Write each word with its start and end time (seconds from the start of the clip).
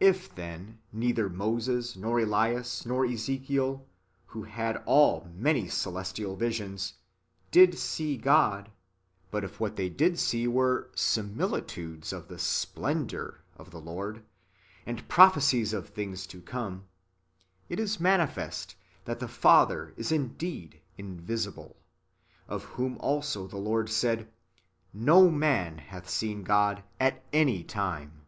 If, 0.00 0.34
then, 0.34 0.78
neither 0.90 1.28
Moses, 1.28 1.96
nor 1.96 2.18
Elias, 2.18 2.86
nor 2.86 3.04
Ezekiel, 3.04 3.84
who 4.24 4.44
had 4.44 4.82
all 4.86 5.28
many 5.34 5.68
celestial 5.68 6.34
visions, 6.34 6.94
did 7.50 7.78
see 7.78 8.16
God; 8.16 8.70
but 9.30 9.44
if 9.44 9.60
what 9.60 9.76
they 9.76 9.90
did 9.90 10.18
see 10.18 10.46
w^ere 10.46 10.86
similitudes 10.98 12.10
of 12.10 12.28
the 12.28 12.38
splendour 12.38 13.42
of 13.54 13.70
the 13.70 13.82
Lord, 13.82 14.24
and 14.86 15.06
pro 15.08 15.28
phecies 15.28 15.74
of 15.74 15.90
things 15.90 16.26
to 16.28 16.40
come; 16.40 16.86
it 17.68 17.78
is 17.78 18.00
manifest 18.00 18.76
that 19.04 19.20
the 19.20 19.28
Father 19.28 19.92
is 19.98 20.10
indeed 20.10 20.80
invisible, 20.96 21.76
of 22.48 22.64
whom 22.64 22.96
also 22.98 23.46
the 23.46 23.58
Lord 23.58 23.90
said, 23.90 24.32
"No 24.94 25.28
man 25.30 25.76
hath 25.76 26.08
seen 26.08 26.44
God 26.44 26.82
at 26.98 27.22
any 27.30 27.62
time." 27.62 28.24